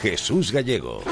Jesús 0.00 0.52
Gallego. 0.52 1.02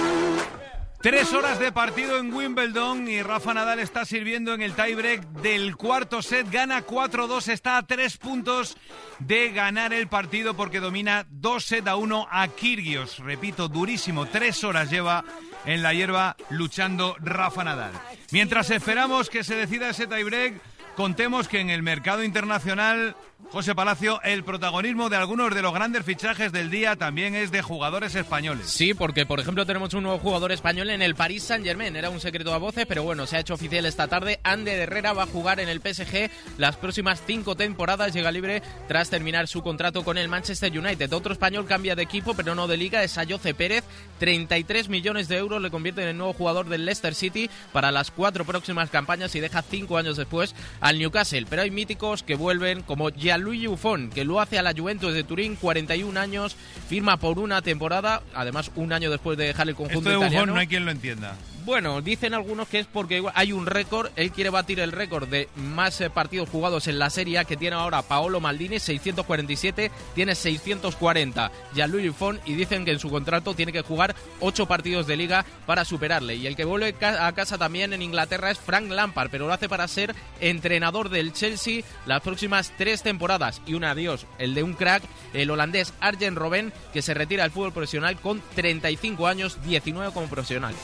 Tres 1.05 1.35
horas 1.35 1.59
de 1.59 1.71
partido 1.71 2.17
en 2.17 2.33
Wimbledon 2.33 3.09
y 3.09 3.21
Rafa 3.21 3.53
Nadal 3.53 3.79
está 3.79 4.07
sirviendo 4.07 4.55
en 4.55 4.63
el 4.63 4.73
tiebreak 4.73 5.23
del 5.43 5.77
cuarto 5.77 6.23
set. 6.23 6.51
Gana 6.51 6.87
4-2, 6.87 7.49
está 7.49 7.77
a 7.77 7.87
tres 7.87 8.17
puntos 8.17 8.79
de 9.19 9.51
ganar 9.51 9.93
el 9.93 10.09
partido 10.09 10.55
porque 10.55 10.81
domina 10.81 11.27
2 11.29 11.63
set 11.63 11.89
a 11.89 11.97
1 11.97 12.27
a 12.31 12.49
Kirgios. 12.49 13.19
Repito, 13.19 13.69
durísimo. 13.69 14.25
Tres 14.25 14.65
horas 14.65 14.91
lleva 14.91 15.25
en 15.67 15.83
la 15.83 15.93
hierba 15.93 16.37
luchando 16.49 17.17
Rafa 17.21 17.65
Nadal. 17.65 17.93
Mientras 18.31 18.71
esperamos 18.71 19.29
que 19.29 19.45
se 19.45 19.57
decida 19.57 19.91
ese 19.91 20.07
tiebreak, 20.07 20.55
contemos 20.97 21.49
que 21.49 21.61
en 21.61 21.69
el 21.69 21.83
mercado 21.83 22.25
internacional 22.25 23.15
José 23.51 23.75
Palacio, 23.75 24.21
el 24.23 24.43
protagonismo 24.43 25.09
de 25.09 25.17
algunos 25.17 25.55
de 25.55 25.63
los 25.63 25.73
grandes 25.73 26.05
fichajes 26.05 26.51
del 26.51 26.71
día 26.71 26.97
también 26.97 27.35
es 27.35 27.53
de 27.53 27.63
jugadores 27.63 28.15
españoles. 28.15 28.67
Sí, 28.69 28.95
porque 28.95 29.27
por 29.27 29.39
ejemplo 29.39 29.65
tenemos 29.65 29.95
un 29.95 30.03
nuevo 30.03 30.19
jugador 30.19 30.51
español 30.51 30.91
en 30.91 31.03
el 31.03 31.15
Paris 31.15 31.45
Saint 31.45 31.65
Germain. 31.65 31.95
Era 31.95 32.11
un 32.11 32.21
secreto 32.21 32.53
a 32.53 32.59
voces, 32.59 32.87
pero 32.87 33.05
bueno, 33.05 33.27
se 33.27 33.37
ha 33.37 33.41
hecho 33.41 33.55
oficial 33.55 33.87
esta 33.87 34.09
tarde. 34.09 34.41
Ander 34.43 34.81
Herrera 34.81 35.13
va 35.13 35.25
a 35.25 35.27
jugar 35.27 35.61
en 35.61 35.69
el 35.69 35.81
PSG 35.81 36.31
las 36.59 36.77
próximas 36.77 37.23
cinco 37.27 37.55
temporadas. 37.55 38.13
Llega 38.13 38.33
libre 38.33 38.63
tras 38.89 39.11
terminar 39.11 39.47
su 39.47 39.63
contrato 39.63 40.05
con 40.05 40.19
el 40.19 40.29
Manchester 40.29 40.77
United. 40.77 41.13
Otro 41.13 41.33
español 41.33 41.67
cambia 41.67 41.95
de 41.95 42.03
equipo, 42.03 42.35
pero 42.35 42.55
no 42.55 42.67
de 42.67 42.77
liga. 42.77 43.05
Es 43.05 43.19
Ayoce 43.19 43.55
Pérez. 43.55 43.85
33 44.19 44.89
millones 44.89 45.29
de 45.29 45.37
euros 45.37 45.63
le 45.63 45.71
convierte 45.71 46.03
en 46.03 46.09
el 46.09 46.17
nuevo 46.17 46.33
jugador 46.33 46.69
del 46.69 46.85
Leicester 46.85 47.15
City 47.15 47.51
para 47.73 47.93
las 47.93 48.11
cuatro 48.11 48.45
próximas 48.45 48.91
campañas 48.91 49.35
y 49.35 49.41
deja 49.41 49.63
cinco 49.63 49.99
años 49.99 50.17
después 50.17 50.55
al 50.81 50.99
Newcastle. 50.99 51.47
Pero 51.49 51.63
hay 51.63 51.71
míticos 51.71 52.23
que 52.23 52.35
vuelven 52.35 52.83
como 52.83 53.11
Gianluigi 53.35 53.67
Buffon, 53.67 54.11
que 54.11 54.25
lo 54.25 54.41
hace 54.41 54.61
a 54.61 54.63
la 54.63 54.73
Juventus 54.73 55.13
de 55.13 55.25
Turín, 55.25 55.57
41 55.57 56.19
años, 56.21 56.57
firma 56.89 57.17
por 57.17 57.41
una 57.41 57.63
temporada, 57.63 58.23
además 58.33 58.71
un 58.77 58.93
año 58.93 59.11
después 59.11 59.37
de 59.37 59.47
dejar 59.47 59.69
el 59.69 59.75
conjunto 59.75 59.99
Esto 59.99 60.11
de 60.11 60.17
italiano. 60.17 60.43
Buffon 60.43 60.55
no 60.55 60.61
hay 60.61 60.67
quien 60.69 60.85
lo 60.85 60.93
entienda. 60.93 61.35
Bueno, 61.65 62.03
dicen 62.03 62.35
algunos 62.35 62.69
que 62.69 62.81
es 62.81 62.87
porque 62.87 63.25
hay 63.33 63.53
un 63.53 63.65
récord, 63.65 64.11
él 64.17 64.33
quiere 64.33 64.51
batir 64.51 64.81
el 64.81 64.93
récord 64.93 65.27
de 65.27 65.49
más 65.57 65.99
eh, 66.03 66.11
partidos 66.11 66.51
jugados 66.51 66.89
en 66.89 66.99
la 66.99 67.09
Serie 67.09 67.43
que 67.47 67.57
tiene 67.57 67.75
ahora 67.75 68.03
Paolo 68.03 68.39
Maldini, 68.39 68.79
647, 68.79 69.91
tiene 70.15 70.35
640 70.35 71.51
Gianluigi 71.75 72.09
Buffon 72.09 72.39
y 72.45 72.53
dicen 72.53 72.85
que 72.85 72.91
en 72.91 72.99
su 72.99 73.09
contrato 73.09 73.55
tiene 73.55 73.73
que 73.73 73.81
jugar 73.81 74.15
8 74.41 74.67
partidos 74.67 75.07
de 75.07 75.17
liga 75.17 75.47
para 75.65 75.87
superarle. 75.87 76.37
Y 76.37 76.47
el 76.47 76.55
que 76.55 76.67
vuelve 76.67 76.95
a 77.01 77.33
casa 77.33 77.57
también 77.57 77.95
en 77.95 78.03
Inglaterra 78.03 78.51
es 78.51 78.59
Frank 78.59 78.91
Lampard, 78.91 79.31
pero 79.31 79.47
lo 79.47 79.55
hace 79.55 79.69
para 79.69 79.89
ser 79.89 80.15
entrenador 80.41 81.09
del 81.09 81.33
Chelsea 81.33 81.83
las 82.05 82.21
próximas 82.21 82.75
tres 82.77 83.03
temporadas. 83.03 83.63
Y 83.67 83.73
un 83.73 83.85
adiós, 83.85 84.27
el 84.39 84.55
de 84.55 84.63
un 84.63 84.75
crack, 84.75 85.03
el 85.33 85.51
holandés 85.51 85.95
Arjen 86.01 86.37
Robben, 86.37 86.75
que 86.93 87.01
se 87.01 87.15
retira 87.15 87.45
del 87.45 87.53
fútbol 87.53 87.73
profesional 87.73 88.21
con 88.21 88.43
35 88.55 89.27
años, 89.27 89.59
19 89.65 90.13
como 90.13 90.29
profesional. 90.29 90.75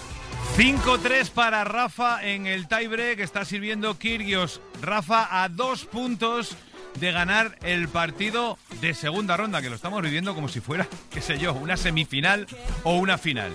5-3 0.60 1.30
para 1.30 1.64
Rafa 1.64 2.22
en 2.22 2.46
el 2.46 2.68
tiebreak. 2.68 3.20
Está 3.20 3.46
sirviendo 3.46 3.98
Kirgios. 3.98 4.60
Rafa 4.82 5.42
a 5.42 5.48
dos 5.48 5.86
puntos 5.86 6.54
de 6.96 7.12
ganar 7.12 7.56
el 7.62 7.88
partido 7.88 8.58
de 8.82 8.92
segunda 8.92 9.38
ronda, 9.38 9.62
que 9.62 9.70
lo 9.70 9.76
estamos 9.76 10.02
viviendo 10.02 10.34
como 10.34 10.48
si 10.48 10.60
fuera, 10.60 10.86
qué 11.10 11.22
sé 11.22 11.38
yo, 11.38 11.54
una 11.54 11.78
semifinal 11.78 12.46
o 12.82 12.98
una 12.98 13.16
final. 13.16 13.54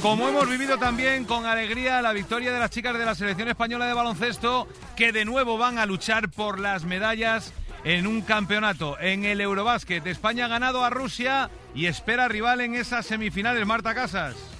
Como 0.00 0.30
hemos 0.30 0.48
vivido 0.48 0.78
también 0.78 1.26
con 1.26 1.44
alegría 1.44 2.00
la 2.00 2.14
victoria 2.14 2.54
de 2.54 2.58
las 2.58 2.70
chicas 2.70 2.96
de 2.96 3.04
la 3.04 3.14
selección 3.14 3.48
española 3.48 3.86
de 3.86 3.92
baloncesto, 3.92 4.66
que 4.96 5.12
de 5.12 5.26
nuevo 5.26 5.58
van 5.58 5.78
a 5.78 5.84
luchar 5.84 6.30
por 6.30 6.58
las 6.58 6.84
medallas 6.84 7.52
en 7.84 8.06
un 8.06 8.22
campeonato. 8.22 8.98
En 8.98 9.26
el 9.26 9.42
Eurobásquet, 9.42 10.06
España 10.06 10.46
ha 10.46 10.48
ganado 10.48 10.82
a 10.86 10.88
Rusia 10.88 11.50
y 11.74 11.84
espera 11.84 12.28
rival 12.28 12.62
en 12.62 12.76
esas 12.76 13.04
semifinales, 13.04 13.66
Marta 13.66 13.94
Casas. 13.94 14.55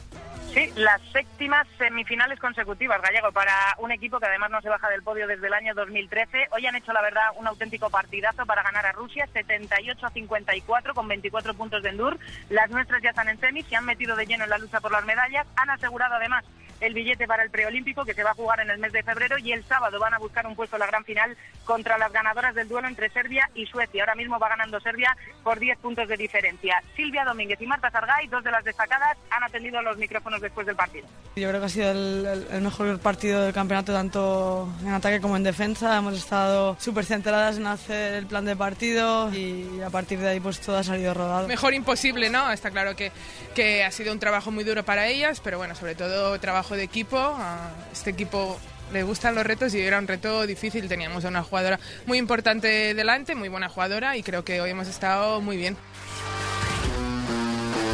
Sí, 0.57 0.73
las 0.75 1.03
séptimas 1.12 1.67
semifinales 1.77 2.41
consecutivas, 2.41 3.03
Gallego, 3.03 3.31
para 3.31 3.53
un 3.77 3.93
equipo 3.93 4.19
que 4.19 4.25
además 4.25 4.51
no 4.51 4.63
se 4.63 4.71
baja 4.71 4.89
del 4.89 5.03
podio 5.03 5.27
desde 5.27 5.48
el 5.48 5.53
año 5.53 5.75
2013. 5.75 6.48
Hoy 6.51 6.67
han 6.67 6.75
hecho, 6.75 6.95
la 6.95 7.03
verdad, 7.03 7.25
un 7.36 7.47
auténtico 7.47 7.91
partidazo 7.91 8.47
para 8.47 8.63
ganar 8.63 8.86
a 8.86 8.92
Rusia, 8.92 9.29
78 9.35 10.07
a 10.07 10.08
54, 10.08 10.95
con 10.95 11.08
24 11.08 11.53
puntos 11.53 11.83
de 11.83 11.91
Endur. 11.91 12.19
Las 12.48 12.70
nuestras 12.70 13.03
ya 13.03 13.11
están 13.11 13.29
en 13.29 13.39
semis, 13.39 13.67
se 13.67 13.77
han 13.77 13.85
metido 13.85 14.17
de 14.17 14.25
lleno 14.25 14.45
en 14.45 14.51
la 14.51 14.57
lucha 14.57 14.80
por 14.80 14.92
las 14.92 15.05
medallas. 15.05 15.47
Han 15.57 15.69
asegurado, 15.69 16.14
además, 16.14 16.42
el 16.81 16.95
billete 16.95 17.27
para 17.27 17.42
el 17.42 17.51
preolímpico 17.51 18.05
que 18.05 18.14
se 18.14 18.23
va 18.23 18.31
a 18.31 18.35
jugar 18.35 18.61
en 18.61 18.70
el 18.70 18.79
mes 18.79 18.92
de 18.92 19.03
febrero 19.03 19.39
y 19.39 19.53
el 19.53 19.64
sábado 19.64 19.98
van 19.98 20.14
a 20.14 20.19
buscar 20.19 20.47
un 20.47 20.55
puesto 20.57 20.77
en 20.77 20.81
la 20.81 20.87
gran 20.87 21.05
final 21.05 21.37
contra 21.64 21.98
las 21.98 22.13
ganadoras 22.13 22.55
del 22.55 22.69
duelo 22.69 22.87
entre 22.89 23.11
Serbia 23.11 23.51
y 23.55 23.67
Suecia. 23.67 24.03
Ahora 24.03 24.14
mismo 24.14 24.39
va 24.39 24.48
ganando 24.48 24.79
Serbia 24.81 25.17
por 25.42 25.59
10 25.59 25.79
puntos 25.79 26.09
de 26.09 26.17
diferencia. 26.17 26.83
Silvia 26.95 27.25
Domínguez 27.25 27.61
y 27.61 27.67
Marta 27.67 27.91
Sargay, 27.91 28.27
dos 28.29 28.45
de 28.45 28.51
las 28.51 28.65
destacadas, 28.65 29.17
han 29.31 29.42
atendido 29.42 29.81
los 29.83 29.97
micrófonos 29.97 30.41
después 30.41 30.67
del 30.67 30.77
partido. 30.77 31.07
Yo 31.35 31.48
creo 31.48 31.61
que 31.61 31.67
ha 31.67 31.70
sido 31.70 31.91
el, 31.91 32.27
el- 32.27 32.47
el 32.51 32.61
mejor 32.63 32.98
partido 33.01 33.42
del 33.42 33.53
campeonato, 33.53 33.92
tanto 33.92 34.69
en 34.83 34.92
ataque 34.92 35.20
como 35.20 35.36
en 35.36 35.42
defensa. 35.42 35.97
Hemos 35.97 36.15
estado 36.15 36.77
súper 36.81 37.05
centradas 37.05 37.57
en 37.59 37.67
hacer 37.67 38.15
el 38.15 38.27
plan 38.27 38.45
de 38.45 38.57
partido 38.57 39.31
y 39.33 39.81
a 39.85 39.91
partir 39.91 40.19
de 40.19 40.29
ahí 40.29 40.41
pues 40.41 40.61
todo 40.61 40.79
ha 40.79 40.85
salido 40.85 41.13
rodado. 41.15 41.48
Mejor 41.48 41.75
imposible, 41.75 42.31
¿no? 42.31 42.51
Está 42.53 42.70
claro 42.70 42.97
que, 42.97 43.13
que 43.55 43.85
ha 43.85 43.91
sido 43.91 44.13
un 44.13 44.19
trabajo 44.20 44.51
muy 44.51 44.65
duro 44.65 44.85
para 44.85 45.07
ellas, 45.09 45.41
pero 45.42 45.59
bueno, 45.59 45.75
sobre 45.75 45.95
todo 45.95 46.39
trabajo 46.41 46.66
de 46.75 46.83
equipo. 46.83 47.19
A 47.19 47.71
este 47.93 48.11
equipo 48.11 48.59
le 48.93 49.03
gustan 49.03 49.35
los 49.35 49.45
retos 49.45 49.75
y 49.75 49.81
era 49.81 49.99
un 49.99 50.09
reto 50.09 50.47
difícil. 50.47 50.89
Teníamos 50.89 51.25
a 51.25 51.29
una 51.29 51.43
jugadora 51.43 51.79
muy 52.07 52.19
importante 52.19 52.95
delante, 52.95 53.35
muy 53.35 53.49
buena 53.49 53.69
jugadora 53.69 54.17
y 54.17 54.23
creo 54.23 54.45
que 54.45 54.61
hoy 54.61 54.71
hemos 54.71 54.89
estado 54.89 55.41
muy 55.41 55.57
bien. 55.57 55.77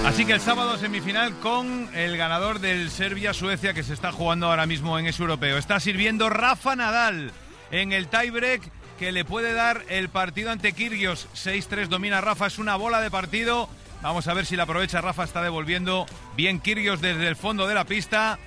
Así 0.04 0.24
que 0.24 0.32
el 0.32 0.40
sábado 0.40 0.76
semifinal 0.78 1.32
con 1.38 1.88
el 1.94 2.16
ganador 2.16 2.58
del 2.58 2.90
Serbia-Suecia 2.90 3.72
que 3.72 3.84
se 3.84 3.94
está 3.94 4.10
jugando 4.10 4.48
ahora 4.48 4.66
mismo 4.66 4.98
en 4.98 5.06
ese 5.06 5.22
europeo. 5.22 5.58
Está 5.58 5.78
sirviendo 5.78 6.28
Rafa 6.28 6.74
Nadal 6.74 7.30
en 7.70 7.92
el 7.92 8.08
tiebreak 8.08 8.62
que 8.98 9.12
le 9.12 9.24
puede 9.24 9.52
dar 9.52 9.84
el 9.88 10.08
partido 10.08 10.50
ante 10.50 10.72
Kirgios. 10.72 11.28
6-3 11.34 11.86
domina 11.86 12.20
Rafa, 12.20 12.46
es 12.46 12.58
una 12.58 12.76
bola 12.76 13.00
de 13.00 13.10
partido. 13.10 13.68
Vamos 14.02 14.26
a 14.26 14.34
ver 14.34 14.44
si 14.44 14.56
la 14.56 14.64
aprovecha. 14.64 15.00
Rafa 15.00 15.22
está 15.22 15.42
devolviendo 15.42 16.06
bien 16.36 16.60
Kirgios 16.60 17.00
desde 17.00 17.28
el 17.28 17.36
fondo 17.36 17.68
de 17.68 17.74
la 17.74 17.84
pista. 17.84 18.40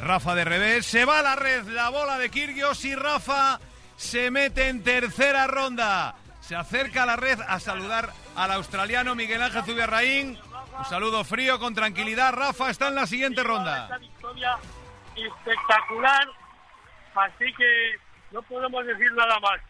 Rafa 0.00 0.34
de 0.34 0.44
revés, 0.44 0.86
se 0.86 1.04
va 1.04 1.18
a 1.18 1.22
la 1.22 1.36
red 1.36 1.68
la 1.68 1.90
bola 1.90 2.16
de 2.16 2.30
Kirgios 2.30 2.84
y 2.86 2.94
Rafa 2.94 3.60
se 3.96 4.30
mete 4.30 4.68
en 4.68 4.82
tercera 4.82 5.46
ronda. 5.46 6.14
Se 6.40 6.56
acerca 6.56 7.02
a 7.02 7.06
la 7.06 7.16
red 7.16 7.38
a 7.46 7.60
saludar 7.60 8.10
al 8.34 8.50
australiano 8.52 9.14
Miguel 9.14 9.42
Ángel 9.42 9.62
Zubiarraín. 9.62 10.38
Un 10.78 10.84
saludo 10.86 11.22
frío 11.22 11.58
con 11.58 11.74
tranquilidad. 11.74 12.32
Rafa 12.32 12.70
está 12.70 12.88
en 12.88 12.94
la 12.94 13.06
siguiente 13.06 13.42
ronda. 13.42 13.84
Esta 13.84 13.98
victoria 13.98 14.58
espectacular, 15.16 16.28
así 17.14 17.52
que 17.52 17.98
no 18.32 18.40
podemos 18.42 18.86
decir 18.86 19.12
nada 19.12 19.38
más. 19.40 19.60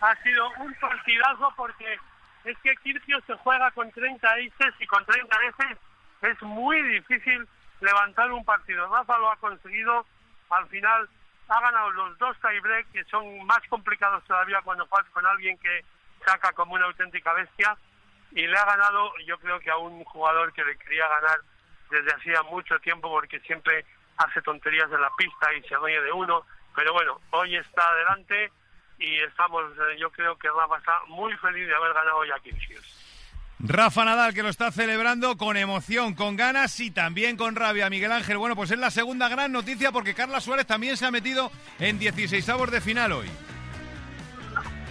Ha 0.00 0.22
sido 0.22 0.48
un 0.60 0.72
partidazo 0.74 1.52
porque 1.56 1.98
es 2.44 2.56
que 2.62 2.74
Kirchio 2.84 3.20
se 3.26 3.34
juega 3.34 3.70
con 3.72 3.90
30 3.90 4.28
aces 4.30 4.74
y 4.78 4.86
con 4.86 5.04
30 5.04 5.38
veces 5.38 5.78
es 6.22 6.42
muy 6.42 6.80
difícil 6.82 7.48
levantar 7.80 8.30
un 8.32 8.44
partido. 8.44 8.88
Rafa 8.88 9.18
lo 9.18 9.30
ha 9.30 9.36
conseguido, 9.36 10.06
al 10.50 10.66
final 10.68 11.08
ha 11.48 11.60
ganado 11.60 11.90
los 11.90 12.18
dos 12.18 12.36
tiebreak 12.40 12.90
que 12.92 13.04
son 13.04 13.44
más 13.44 13.60
complicados 13.68 14.22
todavía 14.24 14.60
cuando 14.62 14.86
juegas 14.86 15.10
con 15.10 15.26
alguien 15.26 15.58
que 15.58 15.84
saca 16.24 16.52
como 16.52 16.74
una 16.74 16.86
auténtica 16.86 17.32
bestia 17.32 17.76
y 18.30 18.46
le 18.46 18.56
ha 18.56 18.64
ganado 18.64 19.12
yo 19.26 19.36
creo 19.38 19.58
que 19.58 19.70
a 19.70 19.76
un 19.76 20.04
jugador 20.04 20.52
que 20.52 20.64
le 20.64 20.76
quería 20.76 21.08
ganar 21.08 21.40
desde 21.90 22.12
hacía 22.12 22.42
mucho 22.44 22.78
tiempo 22.78 23.10
porque 23.10 23.40
siempre 23.40 23.84
hace 24.16 24.40
tonterías 24.42 24.90
en 24.92 25.00
la 25.00 25.10
pista 25.16 25.52
y 25.54 25.62
se 25.62 25.74
dueña 25.74 26.00
de 26.02 26.12
uno, 26.12 26.44
pero 26.76 26.92
bueno, 26.92 27.20
hoy 27.30 27.56
está 27.56 27.88
adelante 27.88 28.52
y 28.98 29.16
estamos, 29.16 29.64
eh, 29.72 29.96
yo 29.98 30.10
creo 30.10 30.36
que 30.38 30.48
Rafa 30.48 30.76
está 30.76 31.00
muy 31.08 31.34
feliz 31.38 31.66
de 31.66 31.74
haber 31.74 31.94
ganado 31.94 32.18
hoy 32.18 32.30
a. 32.30 32.36
Rafa 33.62 34.04
Nadal 34.04 34.34
que 34.34 34.42
lo 34.42 34.48
está 34.48 34.70
celebrando 34.72 35.36
con 35.36 35.56
emoción, 35.56 36.14
con 36.14 36.36
ganas 36.36 36.80
y 36.80 36.90
también 36.90 37.36
con 37.36 37.56
rabia. 37.56 37.90
Miguel 37.90 38.12
Ángel, 38.12 38.38
bueno, 38.38 38.56
pues 38.56 38.70
es 38.70 38.78
la 38.78 38.90
segunda 38.90 39.28
gran 39.28 39.52
noticia 39.52 39.92
porque 39.92 40.14
Carla 40.14 40.40
Suárez 40.40 40.66
también 40.66 40.96
se 40.96 41.06
ha 41.06 41.10
metido 41.10 41.52
en 41.78 41.98
16 41.98 42.48
avos 42.48 42.70
de 42.70 42.80
final 42.80 43.12
hoy. 43.12 43.28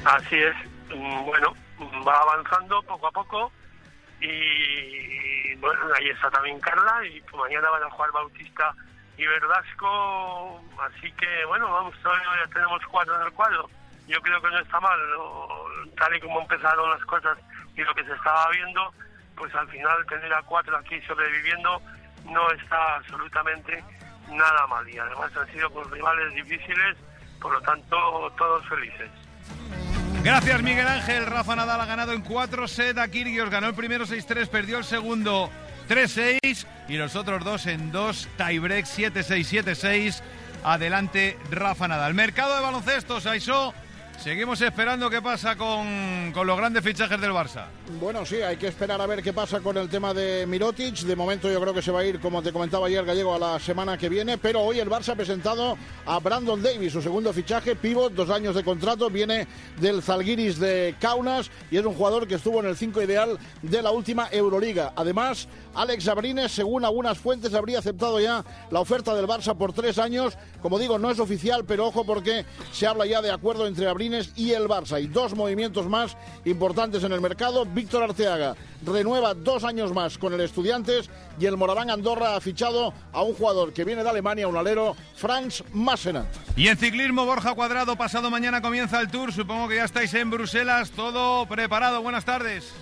Así 0.06 0.38
es, 0.38 0.56
Mm, 0.94 1.24
bueno, 1.26 1.54
va 2.08 2.20
avanzando 2.20 2.82
poco 2.84 3.08
a 3.08 3.12
poco 3.12 3.52
y 4.20 5.56
bueno, 5.58 5.82
ahí 5.96 6.10
está 6.10 6.32
también 6.32 6.60
Carla 6.60 7.06
y 7.06 7.22
mañana 7.36 7.70
van 7.70 7.84
a 7.84 7.90
jugar 7.92 8.12
Bautista 8.12 8.74
y 9.18 9.26
Verdasco, 9.26 10.62
así 10.82 11.12
que 11.14 11.46
bueno, 11.46 11.70
vamos, 11.72 11.94
todavía 12.02 12.48
tenemos 12.52 12.82
cuatro 12.88 13.16
en 13.16 13.28
el 13.28 13.34
cuadro. 13.34 13.70
Yo 14.08 14.20
creo 14.22 14.42
que 14.42 14.50
no 14.50 14.60
está 14.60 14.80
mal, 14.80 15.00
tal 15.96 16.16
y 16.16 16.20
como 16.22 16.42
empezaron 16.42 16.90
las 16.90 17.06
cosas 17.06 17.38
y 17.76 17.82
lo 17.82 17.94
que 17.96 18.04
se 18.04 18.14
estaba 18.14 18.50
viendo, 18.52 18.94
pues 19.36 19.54
al 19.56 19.68
final 19.70 20.06
tener 20.08 20.34
a 20.34 20.42
cuatro 20.44 20.78
aquí 20.78 21.00
sobreviviendo 21.02 21.82
no 22.26 22.52
está 22.52 22.96
absolutamente 22.96 23.84
nada 24.30 24.68
mal 24.68 24.88
y 24.90 24.98
además 24.98 25.32
han 25.36 25.52
sido 25.52 25.70
con 25.72 25.90
rivales 25.92 26.34
difíciles, 26.36 26.98
por 27.42 27.54
lo 27.54 27.62
tanto 27.62 27.98
todos 28.38 28.68
felices. 28.68 29.10
Gracias 30.24 30.62
Miguel 30.62 30.88
Ángel. 30.88 31.26
Rafa 31.26 31.56
Nadal 31.56 31.80
ha 31.80 31.86
ganado 31.86 32.12
en 32.12 32.22
4 32.22 32.68
sets 32.68 33.00
a 33.00 33.08
Kyrgios. 33.08 33.50
Ganó 33.50 33.68
el 33.68 33.74
primero 33.74 34.06
6-3, 34.06 34.50
perdió 34.50 34.78
el 34.78 34.84
segundo 34.84 35.50
3-6 35.88 36.68
y 36.90 36.98
los 36.98 37.16
otros 37.16 37.44
dos 37.44 37.66
en 37.68 37.92
2 37.92 38.28
tiebreak 38.38 38.86
7-6-7-6. 38.86 40.22
Adelante 40.64 41.38
Rafa 41.50 41.88
Nadal. 41.88 42.14
Mercado 42.14 42.56
de 42.56 42.62
baloncesto, 42.62 43.22
Saisó. 43.22 43.74
Seguimos 44.22 44.60
esperando 44.60 45.10
qué 45.10 45.22
pasa 45.22 45.56
con, 45.56 46.34
con, 46.34 46.46
los 46.46 46.58
grandes 46.58 46.84
fichajes 46.84 47.22
del 47.22 47.32
Barça. 47.32 47.68
Bueno, 48.02 48.26
sí, 48.26 48.36
hay 48.42 48.58
que 48.58 48.68
esperar 48.68 49.00
a 49.00 49.08
ver 49.08 49.24
qué 49.24 49.32
pasa 49.32 49.62
con 49.62 49.78
el 49.78 49.88
tema 49.88 50.14
de 50.14 50.46
Mirotic. 50.46 50.98
De 51.00 51.16
momento 51.16 51.50
yo 51.50 51.62
creo 51.62 51.74
que 51.74 51.82
se 51.82 51.90
va 51.90 52.02
a 52.02 52.06
ir, 52.06 52.20
como 52.20 52.42
te 52.42 52.52
comentaba 52.52 52.88
ayer 52.88 53.06
Gallego, 53.06 53.34
a 53.34 53.40
la 53.40 53.60
semana 53.60 53.98
que 53.98 54.10
viene. 54.10 54.38
Pero 54.38 54.60
hoy 54.60 54.80
el 54.80 54.90
Barça 54.90 55.14
ha 55.14 55.16
presentado 55.16 55.78
a 56.06 56.20
Brandon 56.20 56.62
Davis, 56.62 56.92
su 56.92 57.02
segundo 57.02 57.32
fichaje, 57.32 57.78
pivot, 57.78 58.14
dos 58.14 58.30
años 58.30 58.56
de 58.56 58.64
contrato. 58.66 59.10
Viene 59.10 59.48
del 59.80 60.04
Zalgiris 60.04 60.60
de 60.60 60.96
Kaunas 61.00 61.50
y 61.72 61.78
es 61.78 61.86
un 61.86 61.94
jugador 61.94 62.28
que 62.28 62.36
estuvo 62.36 62.60
en 62.60 62.66
el 62.66 62.76
5 62.76 63.02
ideal 63.02 63.40
de 63.62 63.82
la 63.82 63.92
última 63.92 64.28
Euroliga. 64.34 64.92
Además, 64.98 65.48
Alex 65.76 66.10
Abrines, 66.10 66.52
según 66.52 66.84
algunas 66.84 67.18
fuentes, 67.18 67.54
habría 67.54 67.80
aceptado 67.80 68.20
ya 68.20 68.44
la 68.70 68.82
oferta 68.82 69.16
del 69.16 69.28
Barça 69.28 69.56
por 69.56 69.72
tres 69.72 69.98
años. 69.98 70.38
Como 70.62 70.78
digo, 70.78 71.00
no 71.00 71.10
es 71.10 71.20
oficial, 71.20 71.64
pero 71.64 71.88
ojo 71.88 72.04
porque 72.04 72.46
se 72.74 72.86
habla 72.86 73.06
ya 73.06 73.22
de 73.22 73.32
acuerdo 73.32 73.66
entre 73.66 73.88
Abrines 73.88 74.09
y 74.36 74.52
el 74.52 74.68
Barça. 74.68 75.02
Y 75.02 75.08
dos 75.08 75.36
movimientos 75.36 75.88
más 75.88 76.18
importantes 76.46 77.04
en 77.04 77.12
el 77.12 77.22
mercado. 77.22 77.66
Víctor 77.66 78.04
Arteaga 78.04 78.56
renueva 78.86 79.34
dos 79.34 79.64
años 79.64 79.94
más 79.94 80.18
con 80.18 80.34
el 80.34 80.42
Estudiantes 80.42 81.10
y 81.40 81.46
el 81.46 81.58
Moraván 81.58 81.90
Andorra 81.90 82.36
ha 82.36 82.42
fichado 82.42 82.94
a 83.12 83.22
un 83.22 83.34
jugador 83.34 83.74
que 83.74 83.86
viene 83.86 84.04
de 84.04 84.10
Alemania, 84.10 84.48
un 84.48 84.58
alero, 84.58 84.96
Franz 85.16 85.64
Massenat. 85.74 86.28
Y 86.56 86.68
en 86.68 86.78
ciclismo, 86.78 87.26
Borja 87.26 87.54
Cuadrado, 87.54 87.96
pasado 87.96 88.30
mañana 88.30 88.62
comienza 88.62 89.00
el 89.00 89.10
Tour. 89.10 89.34
Supongo 89.34 89.68
que 89.68 89.76
ya 89.76 89.86
estáis 89.86 90.14
en 90.14 90.30
Bruselas, 90.30 90.92
todo 90.92 91.46
preparado. 91.46 92.02
Buenas 92.02 92.26
tardes. 92.26 92.74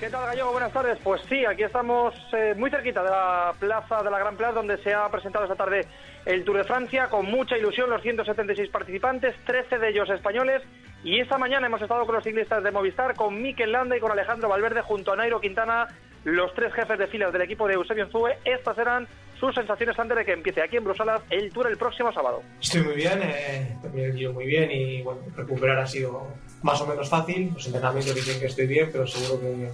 ¿Qué 0.00 0.10
tal, 0.10 0.26
Gallego? 0.26 0.50
Buenas 0.50 0.72
tardes. 0.72 0.98
Pues 1.04 1.22
sí, 1.28 1.44
aquí 1.46 1.62
estamos 1.62 2.14
eh, 2.32 2.54
muy 2.56 2.68
cerquita 2.68 3.02
de 3.02 3.10
la 3.10 3.54
plaza 3.58 4.02
de 4.02 4.10
la 4.10 4.18
Gran 4.18 4.36
Plaza, 4.36 4.54
donde 4.54 4.76
se 4.78 4.92
ha 4.92 5.08
presentado 5.08 5.44
esta 5.44 5.56
tarde 5.56 5.86
el 6.26 6.44
Tour 6.44 6.58
de 6.58 6.64
Francia, 6.64 7.08
con 7.08 7.26
mucha 7.26 7.56
ilusión 7.56 7.88
los 7.88 8.02
176 8.02 8.70
participantes, 8.70 9.36
13 9.46 9.78
de 9.78 9.88
ellos 9.90 10.10
españoles. 10.10 10.62
Y 11.04 11.20
esta 11.20 11.38
mañana 11.38 11.68
hemos 11.68 11.80
estado 11.80 12.04
con 12.06 12.16
los 12.16 12.24
ciclistas 12.24 12.64
de 12.64 12.72
Movistar, 12.72 13.14
con 13.14 13.40
Mikel 13.40 13.70
Landa 13.70 13.96
y 13.96 14.00
con 14.00 14.10
Alejandro 14.10 14.48
Valverde, 14.48 14.82
junto 14.82 15.12
a 15.12 15.16
Nairo 15.16 15.40
Quintana, 15.40 15.86
los 16.24 16.52
tres 16.54 16.72
jefes 16.74 16.98
de 16.98 17.06
filas 17.06 17.32
del 17.32 17.42
equipo 17.42 17.68
de 17.68 17.74
Eusebio 17.74 18.08
Zue. 18.08 18.38
Estas 18.44 18.76
eran 18.78 19.06
sus 19.38 19.54
sensaciones 19.54 19.96
antes 19.98 20.16
de 20.16 20.24
que 20.24 20.32
empiece 20.32 20.62
aquí 20.62 20.76
en 20.76 20.84
Bruselas 20.84 21.22
el 21.30 21.52
Tour 21.52 21.68
el 21.68 21.76
próximo 21.76 22.12
sábado. 22.12 22.42
Estoy 22.60 22.82
muy 22.82 22.94
bien, 22.94 23.20
eh, 23.22 23.76
he 23.94 24.28
muy 24.28 24.46
bien 24.46 24.70
y 24.70 25.02
bueno, 25.02 25.20
recuperar 25.36 25.78
ha 25.78 25.86
sido 25.86 26.26
más 26.64 26.80
o 26.80 26.86
menos 26.86 27.08
fácil. 27.08 27.52
Los 27.54 27.66
entrenamientos 27.66 28.14
dicen 28.14 28.40
que 28.40 28.46
estoy 28.46 28.66
bien, 28.66 28.88
pero 28.90 29.06
seguro 29.06 29.38
que 29.40 29.70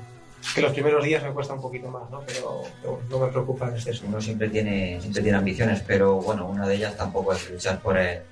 que 0.54 0.62
los 0.62 0.72
primeros 0.72 1.04
días 1.04 1.22
me 1.22 1.32
cuesta 1.32 1.54
un 1.54 1.60
poquito 1.60 1.88
más, 1.90 2.10
¿no? 2.10 2.22
Pero, 2.26 2.62
no 3.08 3.18
me 3.18 3.28
preocupa 3.28 3.68
en 3.68 3.74
exceso. 3.74 4.04
Uno 4.06 4.20
siempre 4.20 4.48
tiene, 4.48 4.98
siempre 5.00 5.22
tiene 5.22 5.38
ambiciones, 5.38 5.82
pero 5.86 6.16
bueno, 6.16 6.46
una 6.46 6.66
de 6.66 6.76
ellas 6.76 6.96
tampoco 6.96 7.34
es 7.34 7.50
luchar 7.50 7.78
por 7.80 7.98
el, 7.98 8.22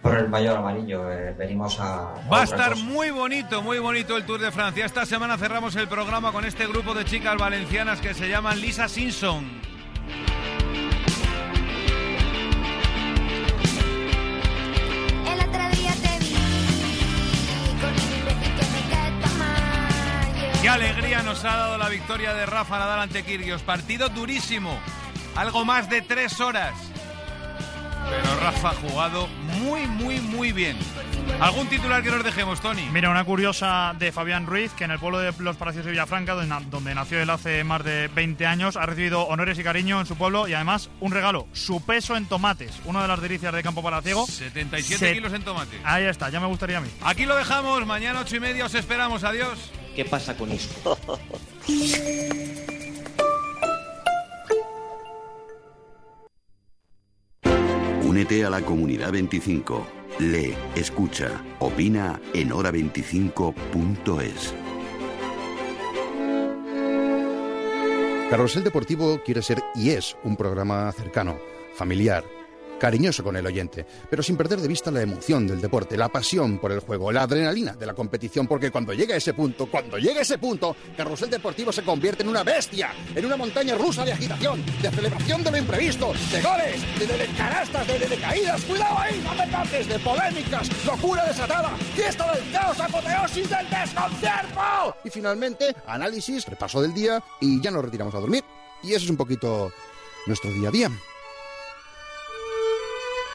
por 0.00 0.16
el 0.16 0.28
mayor 0.28 0.56
amarillo. 0.56 1.12
Eh, 1.12 1.34
venimos 1.38 1.78
a. 1.78 2.14
Va 2.32 2.40
a 2.40 2.44
estar 2.44 2.74
muy 2.76 3.10
bonito, 3.10 3.62
muy 3.62 3.78
bonito 3.78 4.16
el 4.16 4.24
Tour 4.24 4.40
de 4.40 4.50
Francia. 4.50 4.86
Esta 4.86 5.04
semana 5.06 5.36
cerramos 5.36 5.76
el 5.76 5.88
programa 5.88 6.32
con 6.32 6.44
este 6.44 6.66
grupo 6.66 6.94
de 6.94 7.04
chicas 7.04 7.36
valencianas 7.36 8.00
que 8.00 8.14
se 8.14 8.28
llaman 8.28 8.60
Lisa 8.60 8.88
Simpson. 8.88 9.67
Qué 20.68 20.74
alegría 20.74 21.22
nos 21.22 21.46
ha 21.46 21.56
dado 21.56 21.78
la 21.78 21.88
victoria 21.88 22.34
de 22.34 22.44
Rafa 22.44 22.78
Nadal 22.78 23.00
ante 23.00 23.22
Kirgios. 23.22 23.62
Partido 23.62 24.10
durísimo. 24.10 24.78
Algo 25.34 25.64
más 25.64 25.88
de 25.88 26.02
tres 26.02 26.40
horas. 26.40 26.74
Pero 28.10 28.40
Rafa 28.40 28.72
ha 28.72 28.74
jugado 28.74 29.28
muy, 29.62 29.86
muy, 29.86 30.20
muy 30.20 30.52
bien. 30.52 30.76
¿Algún 31.40 31.68
titular 31.68 32.02
que 32.02 32.10
nos 32.10 32.22
dejemos, 32.22 32.60
Tony? 32.60 32.86
Mira, 32.92 33.08
una 33.08 33.24
curiosa 33.24 33.94
de 33.98 34.12
Fabián 34.12 34.44
Ruiz, 34.44 34.70
que 34.72 34.84
en 34.84 34.90
el 34.90 34.98
pueblo 34.98 35.20
de 35.20 35.32
Los 35.38 35.56
Palacios 35.56 35.86
de 35.86 35.92
Villafranca, 35.92 36.34
donde 36.34 36.94
nació 36.94 37.22
él 37.22 37.30
hace 37.30 37.64
más 37.64 37.82
de 37.82 38.08
20 38.08 38.44
años, 38.44 38.76
ha 38.76 38.84
recibido 38.84 39.22
honores 39.22 39.58
y 39.58 39.64
cariño 39.64 39.98
en 40.00 40.06
su 40.06 40.16
pueblo 40.16 40.48
y 40.48 40.52
además 40.52 40.90
un 41.00 41.12
regalo, 41.12 41.46
su 41.54 41.82
peso 41.82 42.14
en 42.14 42.26
tomates, 42.26 42.78
una 42.84 43.00
de 43.00 43.08
las 43.08 43.22
delicias 43.22 43.54
de 43.54 43.62
Campo 43.62 43.82
Palaciego. 43.82 44.26
77 44.26 45.14
kilos 45.14 45.32
en 45.32 45.44
tomates. 45.44 45.80
Ahí 45.82 46.04
está, 46.04 46.28
ya 46.28 46.40
me 46.40 46.46
gustaría 46.46 46.76
a 46.76 46.82
mí. 46.82 46.90
Aquí 47.00 47.24
lo 47.24 47.36
dejamos, 47.36 47.86
mañana 47.86 48.20
ocho 48.20 48.36
y 48.36 48.40
media 48.40 48.66
os 48.66 48.74
esperamos, 48.74 49.24
adiós. 49.24 49.70
¿Qué 49.98 50.04
pasa 50.04 50.36
con 50.36 50.52
esto? 50.52 50.96
Únete 58.04 58.44
a 58.44 58.50
la 58.50 58.60
comunidad 58.60 59.10
25. 59.10 59.84
Lee, 60.20 60.54
escucha, 60.76 61.42
opina 61.58 62.20
en 62.32 62.50
hora25.es. 62.50 64.54
Carrusel 68.30 68.62
Deportivo 68.62 69.20
quiere 69.24 69.42
ser 69.42 69.58
y 69.74 69.90
es 69.90 70.16
un 70.22 70.36
programa 70.36 70.92
cercano, 70.92 71.40
familiar 71.74 72.37
cariñoso 72.78 73.22
con 73.22 73.36
el 73.36 73.46
oyente, 73.46 73.84
pero 74.08 74.22
sin 74.22 74.36
perder 74.36 74.60
de 74.60 74.68
vista 74.68 74.90
la 74.90 75.02
emoción 75.02 75.46
del 75.46 75.60
deporte, 75.60 75.96
la 75.96 76.08
pasión 76.08 76.58
por 76.58 76.72
el 76.72 76.80
juego, 76.80 77.12
la 77.12 77.22
adrenalina 77.22 77.72
de 77.74 77.86
la 77.86 77.94
competición, 77.94 78.46
porque 78.46 78.70
cuando 78.70 78.92
llega 78.92 79.16
ese 79.16 79.34
punto, 79.34 79.66
cuando 79.66 79.98
llega 79.98 80.20
ese 80.20 80.38
punto, 80.38 80.74
Carrusel 80.96 81.30
Deportivo 81.30 81.72
se 81.72 81.82
convierte 81.82 82.22
en 82.22 82.28
una 82.28 82.42
bestia, 82.42 82.92
en 83.14 83.24
una 83.24 83.36
montaña 83.36 83.74
rusa 83.74 84.04
de 84.04 84.12
agitación, 84.12 84.64
de 84.80 84.90
celebración 84.90 85.42
de 85.42 85.50
lo 85.50 85.56
imprevisto, 85.58 86.12
de 86.32 86.42
goles, 86.42 86.98
de, 86.98 87.06
de, 87.06 88.08
de, 88.08 88.16
caídas, 88.16 88.62
cuidado 88.62 88.98
ahí, 88.98 89.20
no 89.22 89.34
me 89.34 89.46
toques, 89.46 89.88
de 89.88 89.98
polémicas, 89.98 90.86
locura 90.86 91.24
desatada, 91.26 91.70
fiesta 91.94 92.32
del 92.32 92.50
caos, 92.52 92.80
apoteosis 92.80 93.50
del 93.50 93.70
desconcierto. 93.70 94.96
Y 95.04 95.10
finalmente, 95.10 95.74
análisis, 95.86 96.46
repaso 96.46 96.80
del 96.80 96.94
día 96.94 97.22
y 97.40 97.60
ya 97.60 97.70
nos 97.70 97.84
retiramos 97.84 98.14
a 98.14 98.20
dormir. 98.20 98.44
Y 98.82 98.92
eso 98.92 99.04
es 99.04 99.10
un 99.10 99.16
poquito 99.16 99.72
nuestro 100.26 100.52
día 100.52 100.68
a 100.68 100.72
día. 100.72 100.90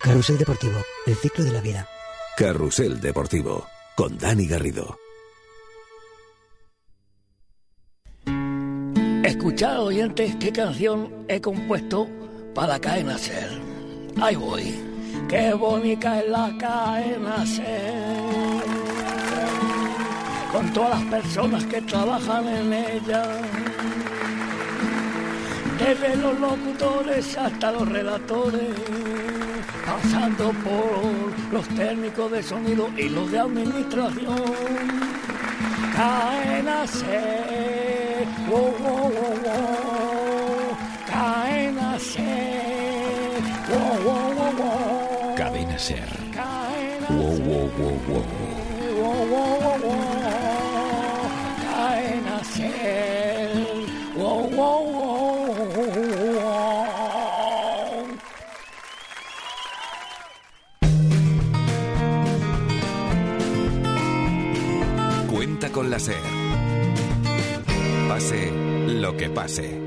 Carrusel 0.03 0.37
Deportivo, 0.37 0.81
el 1.05 1.15
ciclo 1.15 1.45
de 1.45 1.51
la 1.53 1.61
vida. 1.61 1.87
Carrusel 2.35 2.99
Deportivo, 2.99 3.65
con 3.95 4.17
Dani 4.17 4.45
Garrido. 4.45 4.97
Escuchad, 9.23 9.81
oyentes, 9.81 10.35
qué 10.41 10.51
canción 10.51 11.25
he 11.29 11.39
compuesto 11.39 12.09
para 12.53 12.81
Cadena 12.81 13.17
Ser. 13.17 13.49
Ahí 14.21 14.35
voy. 14.35 14.75
Qué 15.29 15.53
bonita 15.53 16.19
es 16.19 16.29
la 16.29 16.53
Cadena 16.59 17.45
Ser. 17.45 18.61
Con 20.51 20.73
todas 20.73 20.99
las 20.99 21.21
personas 21.21 21.63
que 21.63 21.81
trabajan 21.81 22.45
en 22.49 22.73
ella. 22.73 23.23
Desde 25.79 26.17
los 26.17 26.37
locutores 26.41 27.37
hasta 27.37 27.71
los 27.71 27.87
relatores 27.87 28.67
pasando 29.85 30.51
por 30.63 31.53
los 31.53 31.67
técnicos 31.69 32.31
de 32.31 32.43
sonido 32.43 32.89
y 32.97 33.09
los 33.09 33.31
de 33.31 33.39
administración. 33.39 34.41
Caen 35.95 36.67
a 36.67 36.87
ser, 36.87 38.25
wow, 38.49 38.73
wow, 38.79 39.11
wow. 39.11 40.77
caen 41.07 41.79
a 41.79 41.99
ser. 41.99 42.63
Cadena 45.35 45.79
Ser. 45.79 46.09
Caen 46.31 47.03
a 47.03 47.13
wow, 47.13 47.37
wow, 47.37 47.69
wow, 47.77 47.99
wow. 48.07 48.23
Wow, 48.23 48.62
con 65.73 65.89
la 65.89 65.99
SER. 65.99 66.21
Pase 68.07 68.51
lo 68.87 69.17
que 69.17 69.29
pase. 69.29 69.82